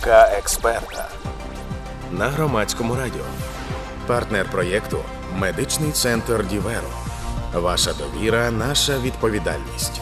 [0.00, 1.08] Думка експерта
[2.12, 3.24] на громадському радіо.
[4.06, 4.98] Партнер проєкту
[5.36, 6.88] Медичний центр Діверо.
[7.54, 10.00] Ваша довіра, наша відповідальність.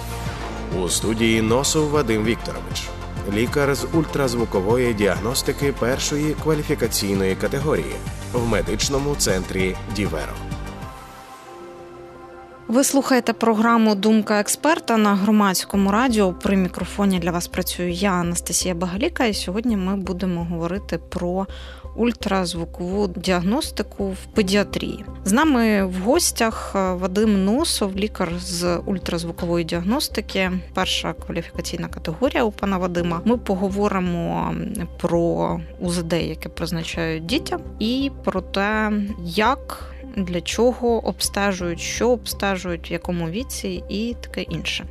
[0.79, 2.89] У студії Носов Вадим Вікторович,
[3.33, 7.97] лікар з ультразвукової діагностики першої кваліфікаційної категорії
[8.33, 10.48] в медичному центрі Діверо.
[12.69, 16.33] Ви слухаєте програму Думка експерта на громадському радіо.
[16.33, 21.47] При мікрофоні для вас працюю я, Анастасія Багаліка, і сьогодні ми будемо говорити про
[21.97, 25.05] ультразвукову діагностику в педіатрії.
[25.25, 32.79] З нами в гостях Вадим Носов, лікар з ультразвукової діагностики, перша кваліфікаційна категорія у пана
[32.79, 33.21] Вадима.
[33.25, 34.55] Ми поговоримо
[35.01, 38.93] про УЗД, яке призначають дітям, і про те,
[39.25, 39.85] як
[40.17, 44.87] для чого обстежують, що обстежують, в якому віці і таке інше.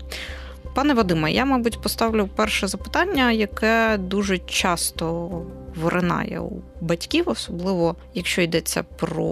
[0.76, 5.30] Пане Вадиме, я, мабуть, поставлю перше запитання, яке дуже часто
[5.76, 9.24] виринає у батьків, особливо якщо йдеться про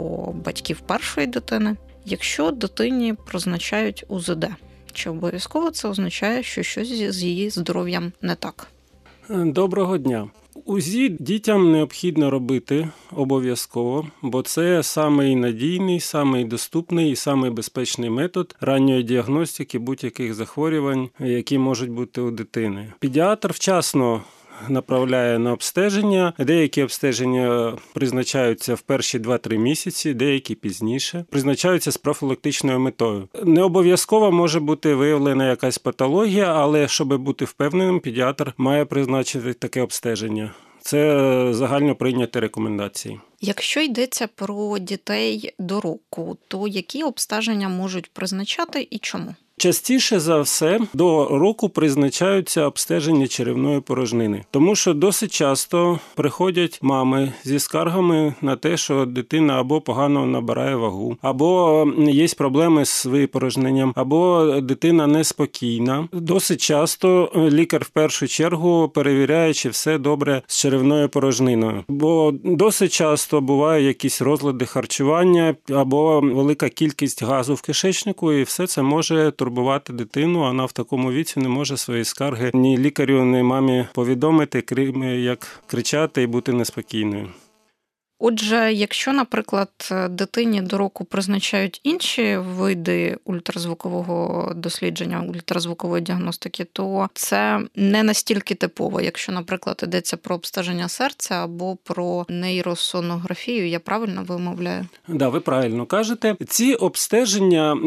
[0.45, 1.75] батьків першої дитини.
[2.05, 4.47] Якщо дитині призначають УЗД,
[4.93, 8.67] чи обов'язково це означає, що щось з її здоров'ям не так?
[9.29, 10.27] Доброго дня.
[10.65, 18.55] УЗІ дітям необхідно робити обов'язково, бо це самий надійний, самий доступний і самий безпечний метод
[18.61, 22.93] ранньої діагностики будь-яких захворювань, які можуть бути у дитини.
[22.99, 24.21] Педіатр вчасно
[24.69, 26.33] направляє на обстеження.
[26.39, 31.25] Деякі обстеження призначаються в перші 2-3 місяці, деякі пізніше.
[31.29, 33.27] Призначаються з профілактичною метою.
[33.43, 39.81] Не обов'язково може бути виявлена якась патологія, але щоб бути впевненим, педіатр має призначити таке
[39.81, 40.53] обстеження.
[40.81, 43.19] Це загально прийняті рекомендації.
[43.41, 49.35] Якщо йдеться про дітей до року, то які обстеження можуть призначати і чому?
[49.57, 57.33] Частіше за все до року призначаються обстеження черевної порожнини, тому що досить часто приходять мами
[57.43, 63.93] зі скаргами на те, що дитина або погано набирає вагу, або є проблеми з випорожненням,
[63.95, 66.07] або дитина неспокійна.
[66.13, 72.93] Досить часто лікар в першу чергу перевіряє, чи все добре з черевною порожниною, бо досить
[72.93, 79.31] часто бувають якісь розлади харчування або велика кількість газу в кишечнику, і все це може
[79.45, 80.39] турбувати дитину.
[80.39, 85.63] Вона в такому віці не може свої скарги ні лікарю, ні мамі повідомити, крім як
[85.67, 87.29] кричати і бути неспокійною.
[88.27, 89.69] Отже, якщо, наприклад,
[90.09, 99.01] дитині до року призначають інші види ультразвукового дослідження, ультразвукової діагностики, то це не настільки типово,
[99.01, 104.85] якщо, наприклад, йдеться про обстеження серця або про нейросонографію, я правильно вимовляю?
[105.07, 106.35] Да, ви правильно кажете.
[106.47, 107.77] Ці обстеження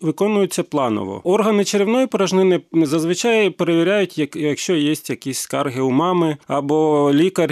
[0.00, 1.20] виконуються планово.
[1.24, 7.50] Органи черевної порожнини зазвичай перевіряють, якщо є якісь скарги у мами, або лікар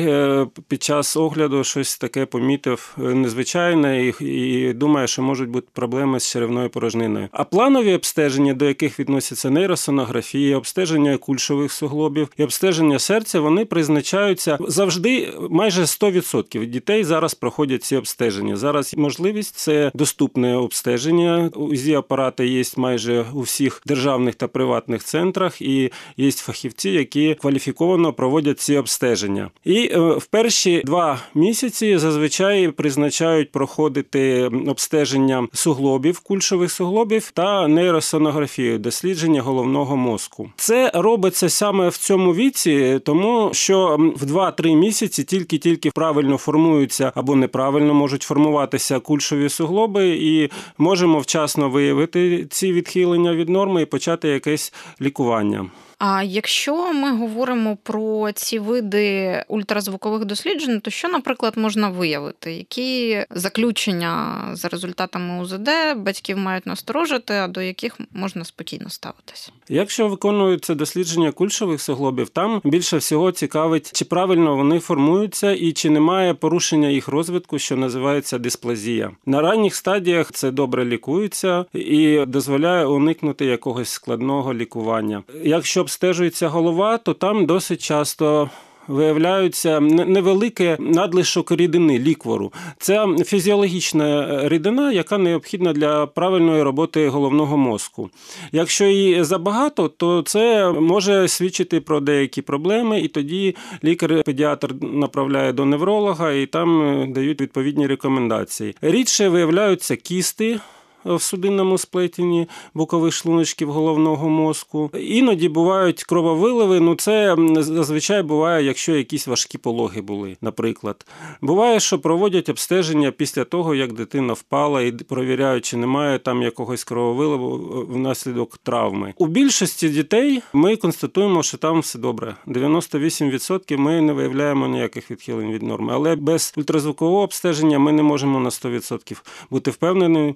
[0.69, 6.21] під час огляду щось таке таке помітив незвичайне і, і думає, що можуть бути проблеми
[6.21, 7.29] з черевною порожниною.
[7.33, 14.59] А планові обстеження, до яких відносяться нейросонографія, обстеження кульшових суглобів і обстеження серця, вони призначаються
[14.69, 18.57] завжди майже 100% дітей зараз проходять ці обстеження.
[18.57, 21.51] Зараз можливість це доступне обстеження.
[21.55, 28.13] УЗІ апарати є майже у всіх державних та приватних центрах, і є фахівці, які кваліфіковано
[28.13, 29.51] проводять ці обстеження.
[29.65, 39.43] І в перші два місяці зазвичай призначають проходити обстеження суглобів, кульшових суглобів та нейросонографію, дослідження
[39.43, 40.51] головного мозку.
[40.57, 47.37] Це робиться саме в цьому віці, тому що в 2-3 місяці тільки-тільки правильно формуються або
[47.37, 54.29] неправильно можуть формуватися кульшові суглоби, і можемо вчасно виявити ці відхилення від норми і почати
[54.29, 55.71] якесь лікування.
[56.03, 62.53] А якщо ми говоримо про ці види ультразвукових досліджень, то що, наприклад, можна виявити?
[62.53, 69.53] Які заключення за результатами УЗД батьків мають насторожити, а до яких можна спокійно ставитися?
[69.69, 75.91] Якщо виконуються дослідження кульшових суглобів, там більше всього цікавить, чи правильно вони формуються і чи
[75.91, 79.11] немає порушення їх розвитку, що називається дисплазія.
[79.27, 85.23] На ранніх стадіях це добре лікується і дозволяє уникнути якогось складного лікування.
[85.43, 88.51] Якщо обстежується голова, то там досить часто.
[88.89, 92.53] Виявляються невелике надлишок рідини ліквору.
[92.79, 98.11] Це фізіологічна рідина, яка необхідна для правильної роботи головного мозку.
[98.53, 105.65] Якщо її забагато, то це може свідчити про деякі проблеми, і тоді лікар-педіатр направляє до
[105.65, 108.75] невролога і там дають відповідні рекомендації.
[108.83, 110.61] Рідше виявляються кісти
[111.05, 114.91] в судинному сплетенні бокових шлуночків головного мозку.
[114.95, 116.81] Іноді бувають крововиливи.
[116.81, 121.07] Ну це зазвичай буває, якщо якісь важкі пологи були, наприклад.
[121.41, 126.85] Буває, що проводять обстеження після того, як дитина впала, і провіряють, чи немає там якогось
[126.85, 129.15] крововиливу внаслідок травми.
[129.17, 132.37] У більшості дітей ми констатуємо, що там все добре.
[132.47, 138.41] 98% ми не виявляємо ніяких відхилень від норми, але без ультразвукового обстеження ми не можемо
[138.41, 140.35] на 100% бути впевнені,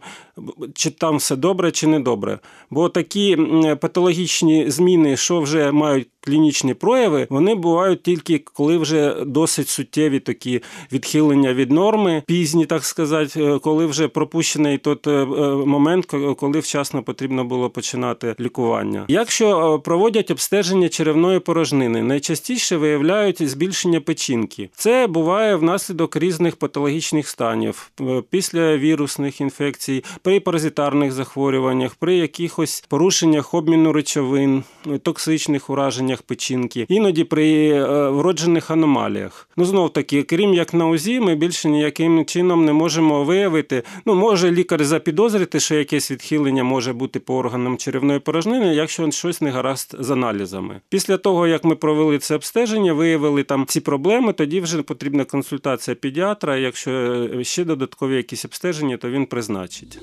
[0.74, 2.38] чи там все добре, чи не добре.
[2.70, 3.36] Бо такі
[3.80, 10.62] патологічні зміни, що вже мають клінічні прояви, вони бувають тільки коли вже досить суттєві такі
[10.92, 15.26] відхилення від норми, пізні, так сказати, е, коли вже пропущений той е, е,
[15.66, 16.06] момент,
[16.36, 19.04] коли вчасно потрібно було починати лікування.
[19.08, 24.70] Якщо проводять обстеження черевної порожнини, найчастіше виявляють збільшення печінки.
[24.74, 27.90] Це буває внаслідок різних патологічних станів,
[28.30, 34.64] після вірусних інфекцій, при паразитарних захворюваннях, при якихось порушеннях обміну речовин,
[35.02, 39.49] токсичних ураженнях печінки, іноді при е, вроджених аномаліях.
[39.56, 43.82] Ну знов таки, крім як на УЗІ, ми більше ніяким чином не можемо виявити.
[44.06, 49.41] Ну, може лікар запідозрити, що якесь відхилення може бути по органам черевної порожнини, якщо щось
[49.41, 50.81] не гаразд з аналізами.
[50.88, 55.94] Після того, як ми провели це обстеження, виявили там ці проблеми, тоді вже потрібна консультація
[55.94, 56.56] педіатра.
[56.56, 59.99] Якщо е, ще додаткові якісь обстеження, то він призначить.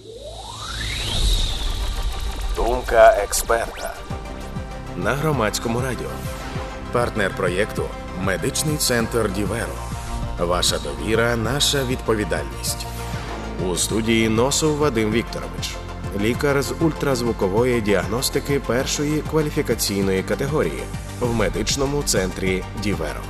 [2.92, 3.94] Думка експерта
[4.96, 6.10] на громадському радіо.
[6.92, 7.90] Партнер проєкту
[8.22, 9.76] Медичний центр Діверо.
[10.40, 12.86] Ваша довіра, наша відповідальність.
[13.66, 15.76] У студії Носов Вадим Вікторович,
[16.20, 20.84] лікар з ультразвукової діагностики першої кваліфікаційної категорії
[21.20, 23.22] в медичному центрі Діверо.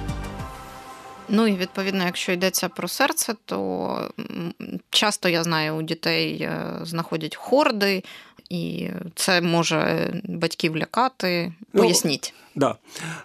[1.34, 4.12] Ну і відповідно, якщо йдеться про серце, то
[4.90, 8.04] часто я знаю, у дітей е, знаходять хорди,
[8.52, 11.54] і це може батьків лякати.
[11.74, 12.34] Ну, Поясніть.
[12.56, 12.76] Да.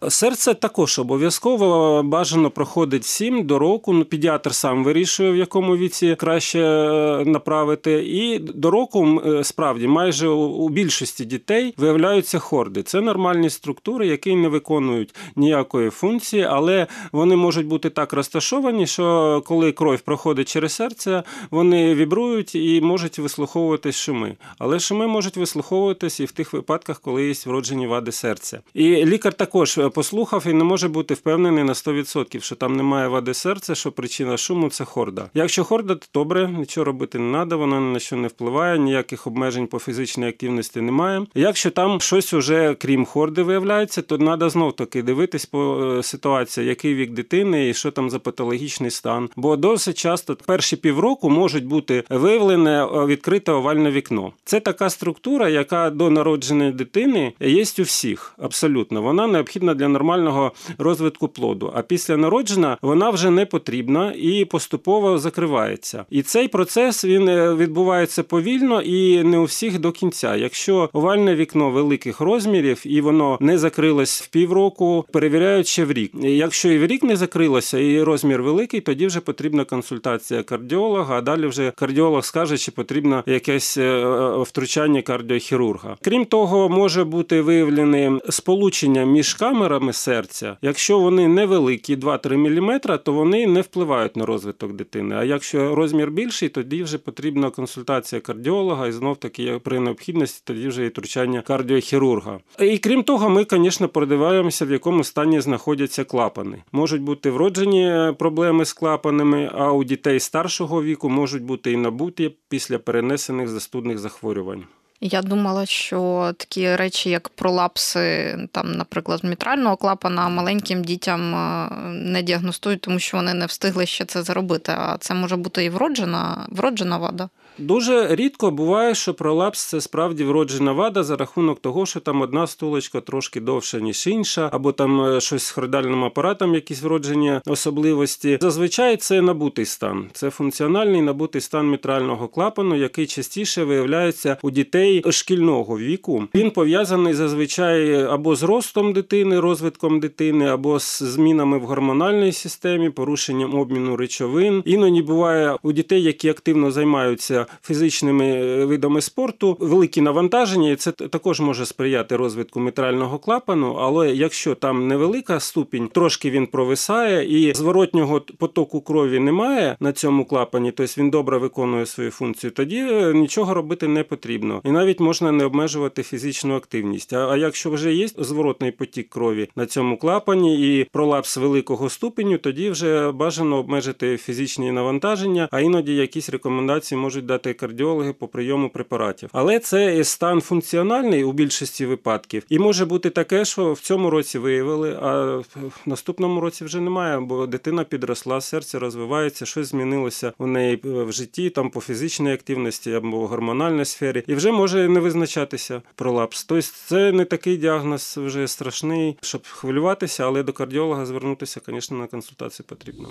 [0.08, 3.92] Серце також обов'язково бажано проходить всім до року.
[3.92, 7.92] Ну, Педіатр сам вирішує, в якому віці краще е, направити.
[7.92, 12.82] І до року е, справді майже у більшості дітей виявляються хорди.
[12.82, 19.42] Це нормальні структури, які не виконують ніякої функції, але вони можуть бути так розташовані, що
[19.46, 24.36] коли кров проходить через серце, вони вібрують і можуть вислуховувати шуми.
[24.58, 28.60] Але шуми можуть вислуховуватись і в тих випадках, коли є вроджені вади серця.
[28.74, 33.08] І лікар також е, послухав і не може бути впевнений на 100%, що там немає
[33.08, 35.30] вади серця, що причина шуму це хорда.
[35.34, 39.66] Якщо хорда, то добре, нічого робити не треба, вона на що не впливає, ніяких обмежень
[39.66, 41.26] по фізичній активності немає.
[41.34, 46.66] Якщо там щось уже крім хорди виявляється, то треба знов таки дивитись по е, ситуації,
[46.66, 49.28] який вік дитини і що там за патологічний стан.
[49.36, 54.32] Бо досить часто перші півроку можуть бути виявлене е, відкрите овальне вікно.
[54.44, 60.52] Це така структура, яка до народженої дитини є у всіх абсолютно вона необхідна для нормального
[60.78, 61.72] розвитку плоду.
[61.74, 66.04] А після народження вона вже не потрібна і поступово закривається.
[66.10, 70.36] І цей процес він е, відбувається повільно і не у всіх до кінця.
[70.36, 76.12] Якщо овальне вікно великих розмірів і воно не закрилось в півроку, перевіряють ще в рік.
[76.22, 81.18] Якщо і в рік не закрилося, і розмір великий, тоді вже потрібна консультація кардіолога.
[81.18, 85.96] А далі вже кардіолог скаже, чи потрібно якесь е, е, втручання кардіохірурга.
[86.02, 92.98] Крім того, може бути виявлене сполучення розміщення між камерами серця, якщо вони невеликі, 2-3 мм,
[93.04, 95.14] то вони не впливають на розвиток дитини.
[95.14, 100.68] А якщо розмір більший, тоді вже потрібна консультація кардіолога, і знов таки при необхідності тоді
[100.68, 102.40] вже і втручання кардіохірурга.
[102.60, 106.62] І крім того, ми, звісно, продиваємося, в якому стані знаходяться клапани.
[106.72, 112.34] Можуть бути вроджені проблеми з клапанами, а у дітей старшого віку можуть бути і набуті
[112.48, 114.64] після перенесених застудних захворювань.
[115.00, 122.22] Я думала, що такі речі, як пролапси, там, наприклад, мітрального клапана, маленьким дітям е, не
[122.22, 124.72] діагностують, тому що вони не встигли ще це зробити.
[124.78, 127.28] А це може бути і вроджена, вроджена вада.
[127.58, 132.46] Дуже рідко буває, що пролапс це справді вроджена вада за рахунок того, що там одна
[132.46, 138.38] стулочка трошки довша, ніж інша, або там е, щось з хридальним апаратом, якісь вроджені особливості.
[138.40, 145.04] Зазвичай це набутий стан, це функціональний набутий стан мітрального клапану, який частіше виявляється у дітей
[145.10, 146.24] шкільного віку.
[146.34, 152.90] Він пов'язаний зазвичай або з ростом дитини, розвитком дитини, або з змінами в гормональній системі,
[152.90, 154.62] порушенням обміну речовин.
[154.66, 161.40] Іноді буває у дітей, які активно займаються фізичними видами спорту, великі навантаження, і це також
[161.40, 163.76] може сприяти розвитку мітрального клапану.
[163.80, 170.24] Але якщо там невелика ступінь, трошки він провисає і зворотнього потоку крові немає на цьому
[170.24, 172.82] клапані, тобто він добре виконує свою функцію, тоді
[173.14, 174.60] нічого робити не потрібно.
[174.64, 177.12] І навіть можна не обмежувати фізичну активність.
[177.12, 182.70] А якщо вже є зворотний потік крові на цьому клапані і пролапс великого ступеню, тоді
[182.70, 189.30] вже бажано обмежити фізичні навантаження, а іноді якісь рекомендації можуть дати кардіологи по прийому препаратів.
[189.32, 194.38] Але це стан функціональний у більшості випадків, і може бути таке, що в цьому році
[194.38, 200.46] виявили, а в наступному році вже немає, бо дитина підросла, серце розвивається, щось змінилося у
[200.46, 205.82] неї в житті, там по фізичній активності або гормональній сфері, і вже може не визначатися
[205.94, 206.44] пролапс.
[206.44, 212.06] Тобто це не такий діагноз вже страшний, щоб хвилюватися, але до кардіолога звернутися, звісно, на
[212.06, 213.08] консультацію потрібно.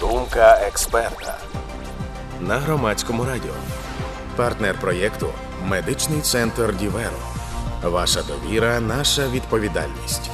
[0.00, 1.38] Думка експерта
[2.40, 3.52] на громадському радіо.
[4.36, 5.28] Партнер проєкту
[5.64, 7.18] Медичний центр Діверо.
[7.82, 10.30] Ваша довіра, наша відповідальність.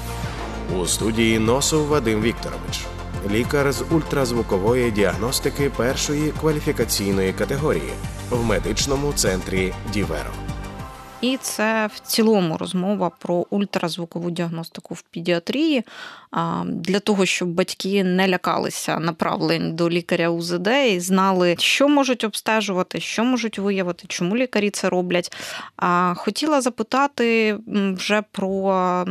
[0.77, 2.87] У студії Носов Вадим Вікторович,
[3.31, 7.93] лікар з ультразвукової діагностики першої кваліфікаційної категорії
[8.31, 10.52] в медичному центрі Діверо.
[11.23, 15.85] І це в цілому розмова про ультразвукову діагностику в педіатрії
[16.67, 23.01] для того, щоб батьки не лякалися направлень до лікаря УЗД і знали, що можуть обстежувати,
[23.01, 25.37] що можуть виявити, чому лікарі це роблять.
[26.15, 27.59] Хотіла запитати
[27.97, 29.07] вже про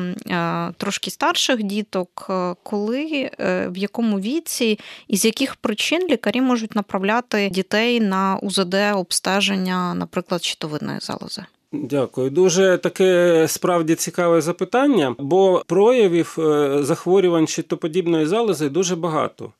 [0.77, 2.31] трошки старших діток,
[2.63, 8.75] коли е, в якому віці і з яких причин лікарі можуть направляти дітей на УЗД
[8.95, 11.45] обстеження, наприклад, щитовидної залози.
[11.73, 12.29] Дякую.
[12.29, 19.51] Дуже таке справді цікаве запитання, бо проявів е, захворювань щитоподібної залози дуже багато.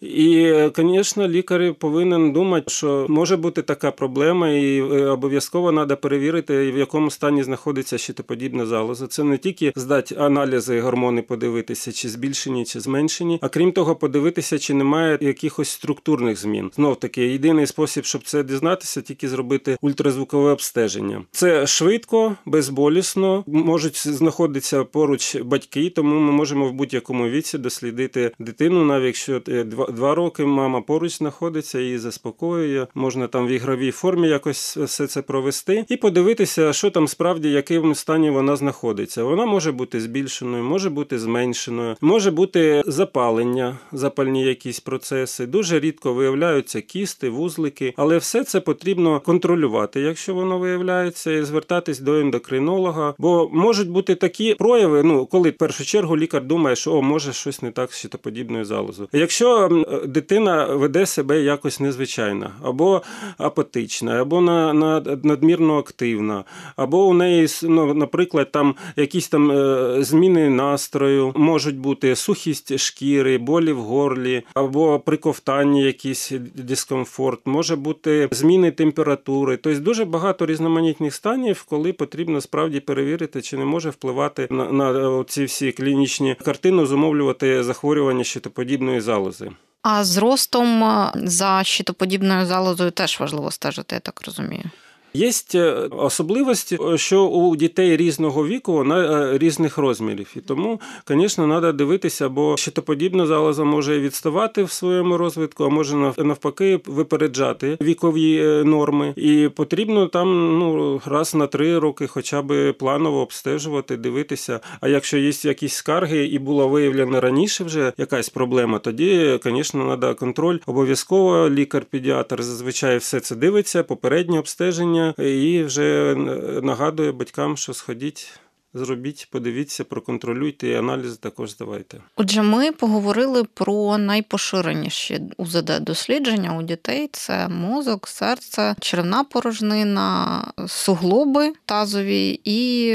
[0.00, 6.72] І, звісно, лікар повинен думати, що може бути така проблема, і е, обов'язково треба перевірити,
[6.72, 9.06] в якому стані знаходиться щитоподібна залоза.
[9.06, 14.58] Це не тільки здати аналізи, гормони, подивитися, чи збільшені, чи зменшені, а крім того, подивитися,
[14.58, 16.70] чи немає якихось структурних змін.
[16.74, 21.22] Знов таки, єдиний спосіб, щоб це дізнатися, тільки зробити ультразвукове обстеження.
[21.30, 28.84] Це швидко, безболісно, можуть знаходитися поруч батьки, тому ми можемо в будь-якому віці дослідити дитину,
[28.84, 32.86] навіть якщо е, два роки мама поруч знаходиться, її заспокоює.
[32.94, 37.94] Можна там в ігровій формі якось все це провести і подивитися, що там справді, яким
[37.94, 39.24] стані вона знаходиться.
[39.24, 45.46] Вона може бути збільшеною, може бути зменшеною, може бути запалення, запальні якісь процеси.
[45.46, 52.00] Дуже рідко виявляються кісти, вузлики, але все це потрібно контролювати, якщо воно виявляється, і звертатись
[52.00, 53.14] до ендокринолога.
[53.18, 57.32] Бо можуть бути такі прояви, ну коли в першу чергу лікар думає, що о, може
[57.32, 59.08] щось не так з щитоподібною залозою.
[59.12, 63.02] Якщо дитина веде себе якось незвичайно, або
[63.38, 66.44] апатична, або на, на надмірно активна,
[66.76, 73.38] або у неї, ну, наприклад, там якісь там е, зміни настрою, можуть бути сухість шкіри,
[73.38, 79.56] болі в горлі, або при ковтанні якийсь дискомфорт, може бути зміни температури.
[79.56, 85.24] Тобто дуже багато різноманітних станів, коли потрібно справді перевірити, чи не може впливати на, на
[85.24, 89.50] ці всі клінічні картини, зумовлювати захворювання щитоподібної залози.
[89.82, 94.70] А з ростом е, за щитоподібною залозою теж важливо стежити, я так розумію.
[95.14, 101.46] Є е, особливості, що у дітей різного віку вона е, різних розмірів, і тому, звісно,
[101.46, 108.36] треба дивитися, бо щитоподібна залоза може відставати в своєму розвитку, а може навпаки випереджати вікові
[108.36, 109.12] е, норми.
[109.16, 114.60] І потрібно там ну раз на три роки, хоча б планово обстежувати, дивитися.
[114.80, 120.14] А якщо є якісь скарги і була виявлена раніше вже якась проблема, тоді, звісно, треба
[120.14, 120.58] контроль.
[120.66, 126.14] Обов'язково лікар-педіатр зазвичай все це дивиться, попереднє обстеження і вже
[126.62, 128.40] нагадує батькам, що сходіть.
[128.74, 132.00] Зробіть, подивіться, проконтролюйте і аналізи також здавайте.
[132.16, 141.52] Отже, ми поговорили про найпоширеніші УЗД дослідження у дітей: це мозок, серце, черевна порожнина, суглоби
[141.64, 142.94] тазові і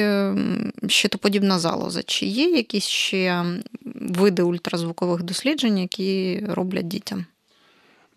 [0.88, 2.03] щитоподібна залоза.
[2.03, 3.45] Чи є якісь ще
[3.95, 7.25] види ультразвукових досліджень, які роблять дітям?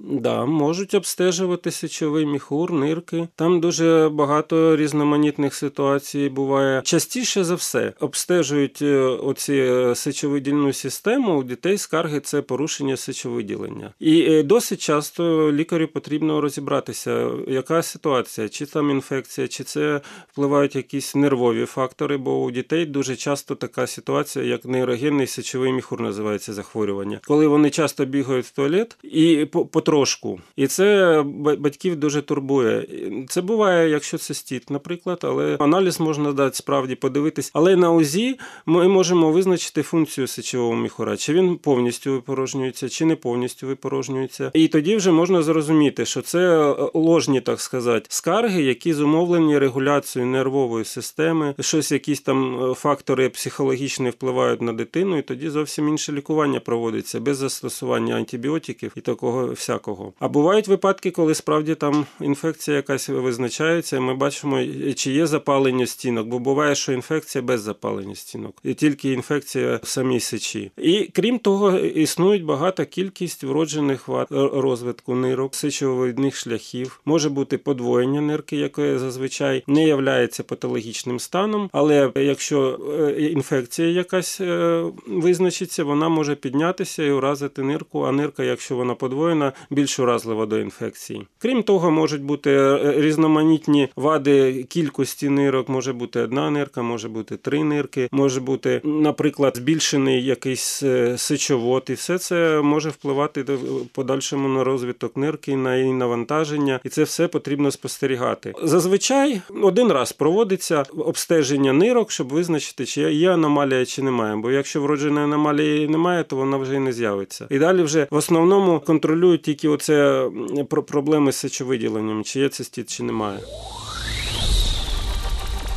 [0.01, 3.29] Да, можуть обстежувати сечовий міхур, нирки.
[3.37, 6.83] Там дуже багато різноманітних ситуацій буває.
[6.83, 11.35] Частіше за все обстежують е, оці е, сечовидільну систему.
[11.35, 13.93] У дітей скарги це порушення сечовиділення.
[14.01, 20.01] І е, досить часто лікарю потрібно розібратися, яка ситуація, чи там інфекція, чи це
[20.33, 22.17] впливають якісь нервові фактори.
[22.17, 27.71] Бо у дітей дуже часто така ситуація, як нейрогенний сечовий міхур називається захворювання, коли вони
[27.71, 30.41] часто бігають в туалет і по потрошку.
[30.57, 31.23] І це
[31.59, 32.87] батьків дуже турбує.
[33.29, 37.51] Це буває, якщо це стіт, наприклад, але аналіз можна дати справді подивитись.
[37.55, 43.17] Але на УЗІ ми можемо визначити функцію сечового міхура, чи він повністю випорожнюється, чи не
[43.17, 44.51] повністю випорожнюється.
[44.55, 50.85] І тоді вже можна зрозуміти, що це ложні, так сказати, скарги, які зумовлені регуляцією нервової
[50.85, 57.21] системи, щось, якісь там фактори психологічні впливають на дитину, і тоді зовсім інше лікування проводиться
[57.21, 59.78] без застосування антибіотиків і такого всякого.
[60.19, 64.61] А бувають випадки, коли справді там інфекція якась визначається, і ми бачимо,
[64.97, 69.89] чи є запалення стінок, бо буває, що інфекція без запалення стінок, і тільки інфекція в
[69.89, 70.71] самій сечі.
[70.77, 78.21] І крім того, існують багата кількість вроджених вад розвитку нирок, сечовидних шляхів, може бути подвоєння
[78.21, 86.09] нирки, яке зазвичай не являється патологічним станом, але якщо е, інфекція якась е, визначиться, вона
[86.09, 91.27] може піднятися і уразити нирку, а нирка, якщо вона подвоєна, більш уразлива до інфекції.
[91.39, 97.37] Крім того, можуть бути е, різноманітні вади кількості нирок, може бути одна нирка, може бути
[97.37, 103.87] три нирки, може бути, наприклад, збільшений якийсь е, сечовод, і все це може впливати в
[103.93, 108.55] подальшому на розвиток нирки, на її навантаження, і це все потрібно спостерігати.
[108.63, 114.37] Зазвичай один раз проводиться обстеження нирок, щоб визначити, чи є аномалія, чи немає.
[114.37, 117.47] Бо якщо вродженої аномалії немає, то вона вже і не з'явиться.
[117.51, 120.31] І далі вже в основному контролюють тільки оце
[120.71, 123.39] про проблеми з сечовиділенням, чи є цистіт, чи немає.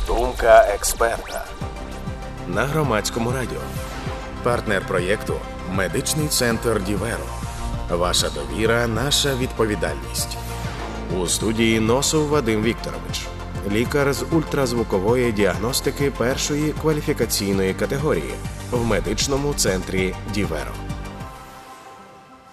[0.06, 1.44] Думка експерта
[2.48, 3.60] на громадському радіо.
[4.42, 5.34] Партнер проєкту
[5.72, 7.26] Медичний центр Діверо.
[7.90, 10.36] Ваша довіра, наша відповідальність.
[11.20, 13.26] У студії Носов Вадим Вікторович,
[13.72, 18.34] лікар з ультразвукової діагностики першої кваліфікаційної категорії
[18.70, 20.91] в медичному центрі Діверо.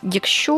[0.03, 0.53] Якщо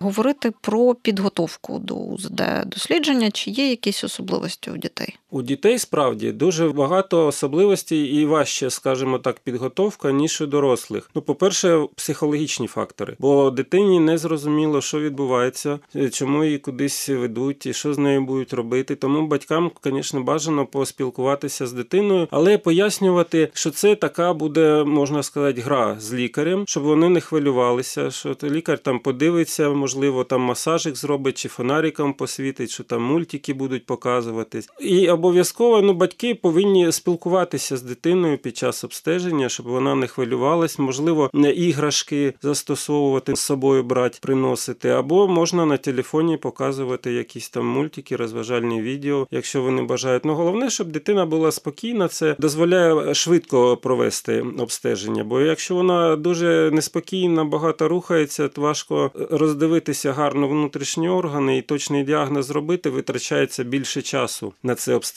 [0.00, 5.18] говорити про підготовку до УЗД дослідження, чи є якісь особливості у дітей?
[5.34, 11.10] У дітей справді дуже багато особливостей і важче, скажімо так, підготовка ніж у дорослих.
[11.14, 15.78] Ну, по-перше, психологічні фактори, бо дитині не зрозуміло, що відбувається,
[16.12, 18.94] чому її кудись ведуть і що з нею будуть робити.
[18.94, 25.60] Тому батькам, звісно, бажано поспілкуватися з дитиною, але пояснювати, що це така буде, можна сказати,
[25.60, 31.38] гра з лікарем, щоб вони не хвилювалися, що лікар там подивиться, можливо, там масажик зробить
[31.38, 34.68] чи фонариком посвітить, що там мультики будуть показуватись.
[34.80, 40.78] І обов'язково ну, батьки повинні спілкуватися з дитиною під час обстеження, щоб вона не хвилювалась,
[40.78, 47.66] можливо, не іграшки застосовувати з собою брати, приносити, або можна на телефоні показувати якісь там
[47.66, 50.24] мультики, розважальні відео, якщо вони бажають.
[50.24, 55.24] Ну головне, щоб дитина була спокійна, це дозволяє швидко провести обстеження.
[55.24, 62.04] Бо якщо вона дуже неспокійна, багато рухається, то важко роздивитися гарно внутрішні органи і точний
[62.04, 65.11] діагноз зробити, витрачається більше часу на це обстеження.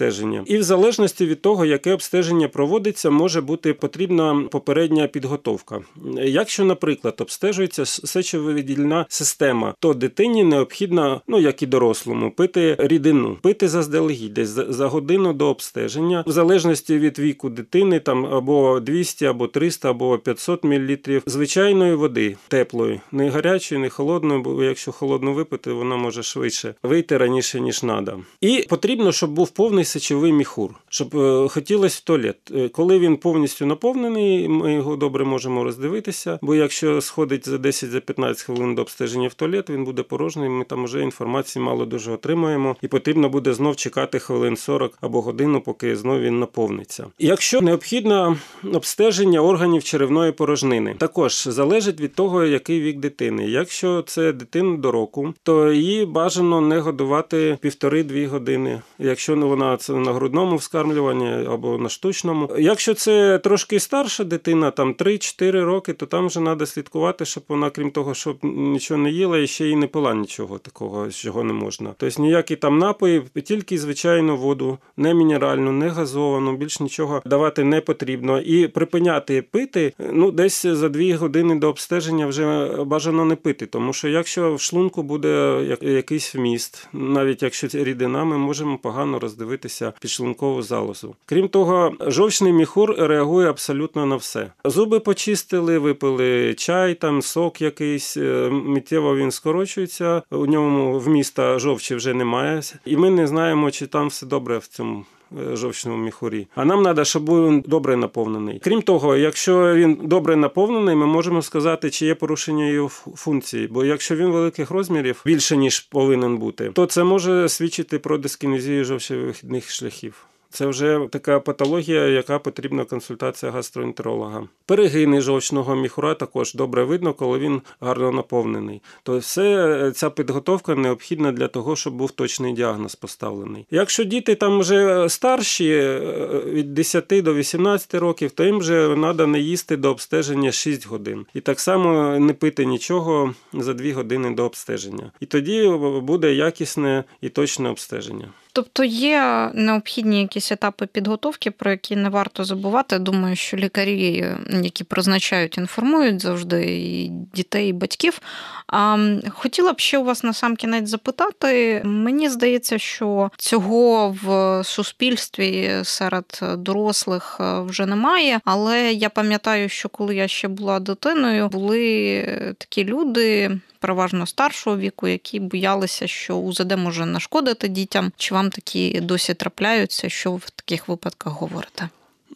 [0.45, 5.81] І в залежності від того, яке обстеження проводиться, може бути потрібна попередня підготовка.
[6.23, 13.67] Якщо, наприклад, обстежується сечовидільна система, то дитині необхідно, ну як і дорослому, пити рідину, пити
[13.67, 19.47] заздалегідь десь за годину до обстеження, в залежності від віку дитини, там або 200, або
[19.47, 25.71] 300, або 500 мл звичайної води теплої, не гарячою, не холодною, бо якщо холодну випити,
[25.71, 28.19] вона може швидше вийти раніше ніж треба.
[28.41, 32.37] І потрібно, щоб був повний сечовий міхур, щоб е, хотілося в туалет.
[32.55, 36.39] Е, коли він повністю наповнений, ми його добре можемо роздивитися.
[36.41, 40.49] Бо якщо сходить за 10-15 хвилин до обстеження в туалет, він буде порожній.
[40.49, 45.21] Ми там вже інформації мало дуже отримаємо, і потрібно буде знов чекати хвилин 40 або
[45.21, 47.07] годину, поки знов він наповниться.
[47.19, 48.37] Якщо необхідно
[48.73, 53.47] обстеження органів черевної порожнини, також залежить від того, який вік дитини.
[53.47, 58.81] Якщо це дитина до року, то її бажано не годувати півтори-дві години.
[58.99, 62.49] Якщо вона це на грудному вскармлюванні або на штучному.
[62.57, 67.69] Якщо це трошки старша дитина, там 3-4 роки, то там вже треба слідкувати, щоб вона,
[67.69, 71.53] крім того, щоб нічого не їла, і ще й не пила нічого такого, чого не
[71.53, 71.93] можна.
[71.97, 77.81] Тобто ніякі там напої, тільки звичайну воду, не мінеральну, не газовану, більш нічого давати не
[77.81, 78.41] потрібно.
[78.41, 83.93] І припиняти пити ну десь за 2 години до обстеження вже бажано не пити, тому
[83.93, 89.54] що якщо в шлунку буде якийсь вміст, навіть якщо рідина, ми можемо погано роздивитися
[89.99, 91.15] підшлункову залозу.
[91.25, 94.51] Крім того, жовчний міхур реагує абсолютно на все.
[94.65, 101.95] Зуби почистили, випили чай, там сок якийсь, е, миттєво він скорочується, у ньому вміста жовчі
[101.95, 105.05] вже немає, і ми не знаємо, чи там все добре в цьому
[105.53, 106.47] жовчному міхурі.
[106.55, 108.59] А нам треба, щоб він добре наповнений.
[108.63, 113.67] Крім того, якщо він добре наповнений, ми можемо сказати, чи є порушення його функції.
[113.67, 118.85] Бо якщо він великих розмірів більше ніж повинен бути, то це може свідчити про дискінезію
[118.85, 120.25] жовчових шляхів.
[120.55, 124.47] Це вже така патологія, яка потрібна консультація гастроентеролога.
[124.65, 128.81] Перегини жовчного міхура також добре видно, коли він гарно наповнений.
[129.03, 133.65] То все ця підготовка необхідна для того, щоб був точний діагноз поставлений.
[133.71, 135.99] Якщо діти там вже старші е,
[136.45, 141.25] від 10 до 18 років, то їм вже треба не їсти до обстеження 6 годин.
[141.33, 145.11] І так само не пити нічого за 2 години до обстеження.
[145.19, 145.69] І тоді
[146.01, 148.27] буде якісне і точне обстеження.
[148.55, 152.99] Тобто є необхідні якісь етапи підготовки, про які не варто забувати.
[152.99, 154.25] Думаю, що лікарі,
[154.61, 158.19] які призначають, інформують завжди і дітей, і батьків.
[158.67, 161.81] А хотіла б ще у вас на сам кінець запитати.
[161.85, 168.39] Мені здається, що цього в суспільстві серед дорослих вже немає.
[168.45, 175.07] Але я пам'ятаю, що коли я ще була дитиною, були такі люди переважно старшого віку,
[175.07, 178.11] які боялися, що УЗД може нашкодити дітям.
[178.17, 180.09] Чи вам такі досі трапляються?
[180.09, 181.89] Що ви в таких випадках говорите?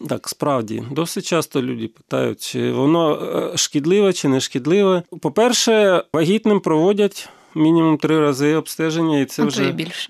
[0.09, 3.15] Так, справді досить часто люди питають, чи воно
[3.53, 5.03] е, шкідливе чи не шкідливе.
[5.21, 10.09] По-перше, вагітним проводять мінімум три рази обстеження, і це а вже і більше.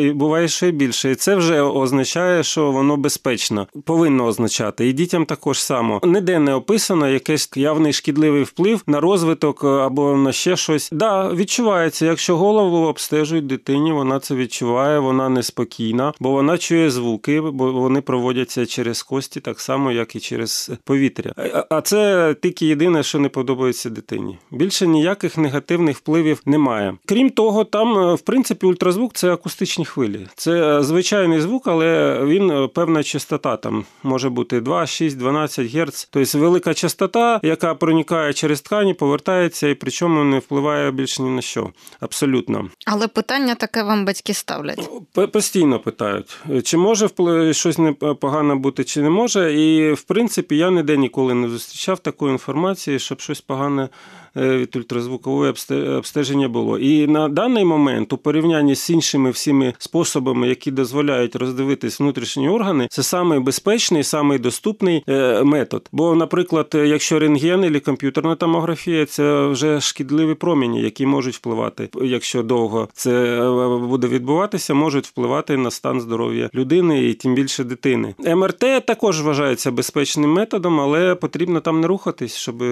[0.00, 1.10] І буває ще більше.
[1.10, 4.88] І це вже означає, що воно безпечно, повинно означати.
[4.88, 10.32] І дітям також само ніде не описано якийсь явний шкідливий вплив на розвиток або на
[10.32, 10.88] ще щось.
[10.92, 17.40] Да, відчувається, якщо голову обстежують дитині, вона це відчуває, вона неспокійна, бо вона чує звуки,
[17.40, 21.32] бо вони проводяться через кості, так само, як і через повітря.
[21.70, 24.38] А це тільки єдине, що не подобається дитині.
[24.50, 26.98] Більше ніяких негативних впливів немає немає.
[27.06, 30.26] Крім того, там, е, в принципі, ультразвук це акустичні хвилі.
[30.34, 35.74] Це е, звичайний звук, але він е, певна частота там може бути 2, 6, 12
[35.74, 36.08] Гц.
[36.10, 41.42] Тобто велика частота, яка проникає через ткані, повертається і причому не впливає більше ні на
[41.42, 41.70] що.
[42.00, 42.68] Абсолютно.
[42.86, 44.90] Але питання таке вам батьки ставлять.
[45.32, 47.08] Постійно питають, чи може
[47.52, 49.54] щось непогано бути, чи не може.
[49.54, 53.88] І в принципі я ніде ніколи не зустрічав такої інформації, щоб щось погане.
[54.36, 55.54] Е, від ультразвукового
[55.96, 56.78] обстеження було.
[56.78, 62.86] І на даний момент, у порівнянні з іншими всіми способами, які дозволяють роздивитись внутрішні органи,
[62.90, 65.88] це самий безпечний, самий доступний е, метод.
[65.92, 72.42] Бо, наприклад, якщо рентген або комп'ютерна томографія, це вже шкідливі промені, які можуть впливати, якщо
[72.42, 78.14] довго це е, буде відбуватися, можуть впливати на стан здоров'я людини і тим більше дитини.
[78.18, 82.62] МРТ також вважається безпечним методом, але потрібно там не рухатись, щоб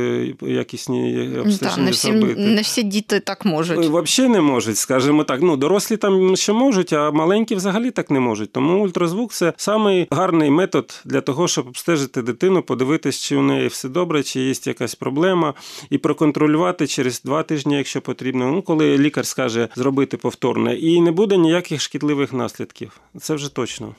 [0.42, 1.30] якісні
[1.78, 2.40] не всі, зробити.
[2.40, 3.78] Не всі діти так можуть.
[3.78, 5.42] Взагалі не можуть, скажімо так.
[5.42, 8.52] Ну, дорослі там ще можуть, а маленькі взагалі так не можуть.
[8.52, 13.68] Тому ультразвук це самий гарний метод для того, щоб обстежити дитину, подивитись, чи у неї
[13.68, 15.54] все добре, чи є якась проблема,
[15.90, 18.46] і проконтролювати через два тижні, якщо потрібно.
[18.52, 23.00] Ну, коли лікар скаже зробити повторне, і не буде ніяких шкідливих наслідків.
[23.20, 23.94] Це вже точно.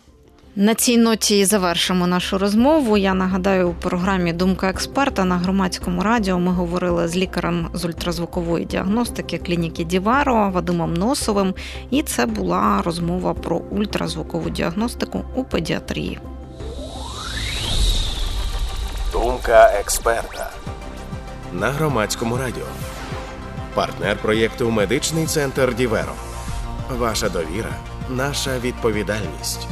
[0.56, 2.98] На цій ноті завершимо нашу розмову.
[2.98, 8.66] Я нагадаю, у програмі Думка експерта на громадському радіо ми говорили з лікарем з ультразвукової
[8.66, 11.54] діагностики клініки Діваро Вадимом Носовим.
[11.90, 16.20] І це була розмова про ультразвукову діагностику у педіатрії.
[19.12, 20.52] Думка експерта
[21.54, 22.66] на громадському радіо.
[23.74, 26.14] Партнер проєкту Медичний центр Діверо.
[26.98, 27.76] Ваша довіра,
[28.10, 29.68] наша відповідальність.